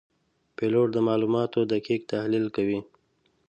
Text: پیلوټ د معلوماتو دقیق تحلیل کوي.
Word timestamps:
پیلوټ 0.57 0.87
د 0.93 0.97
معلوماتو 1.07 1.59
دقیق 1.73 2.01
تحلیل 2.11 2.45
کوي. 2.55 2.79